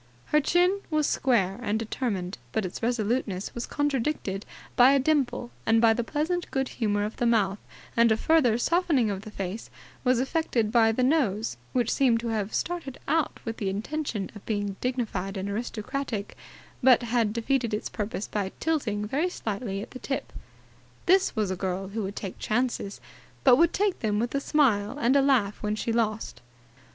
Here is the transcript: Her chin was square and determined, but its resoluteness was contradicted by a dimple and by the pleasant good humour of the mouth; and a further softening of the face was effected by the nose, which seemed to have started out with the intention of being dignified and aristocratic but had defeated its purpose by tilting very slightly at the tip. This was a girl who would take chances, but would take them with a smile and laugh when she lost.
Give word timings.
Her 0.33 0.41
chin 0.41 0.81
was 0.89 1.05
square 1.05 1.59
and 1.61 1.77
determined, 1.77 2.39
but 2.53 2.65
its 2.65 2.81
resoluteness 2.81 3.53
was 3.53 3.67
contradicted 3.67 4.47
by 4.75 4.93
a 4.93 4.99
dimple 4.99 5.51
and 5.63 5.79
by 5.79 5.93
the 5.93 6.03
pleasant 6.03 6.49
good 6.49 6.69
humour 6.69 7.03
of 7.05 7.17
the 7.17 7.27
mouth; 7.27 7.59
and 7.95 8.11
a 8.11 8.17
further 8.17 8.57
softening 8.57 9.11
of 9.11 9.21
the 9.21 9.29
face 9.29 9.69
was 10.03 10.19
effected 10.19 10.71
by 10.71 10.91
the 10.91 11.03
nose, 11.03 11.55
which 11.71 11.93
seemed 11.93 12.19
to 12.21 12.29
have 12.29 12.51
started 12.51 12.97
out 13.07 13.39
with 13.45 13.57
the 13.57 13.69
intention 13.69 14.31
of 14.33 14.43
being 14.47 14.75
dignified 14.81 15.37
and 15.37 15.47
aristocratic 15.51 16.35
but 16.81 17.03
had 17.03 17.31
defeated 17.31 17.71
its 17.71 17.87
purpose 17.87 18.27
by 18.27 18.51
tilting 18.59 19.05
very 19.05 19.29
slightly 19.29 19.83
at 19.83 19.91
the 19.91 19.99
tip. 19.99 20.33
This 21.05 21.35
was 21.35 21.51
a 21.51 21.55
girl 21.55 21.89
who 21.89 22.01
would 22.01 22.15
take 22.15 22.39
chances, 22.39 22.99
but 23.43 23.55
would 23.57 23.71
take 23.71 23.99
them 23.99 24.17
with 24.17 24.33
a 24.33 24.39
smile 24.39 24.97
and 24.99 25.13
laugh 25.27 25.61
when 25.61 25.75
she 25.75 25.93
lost. 25.93 26.41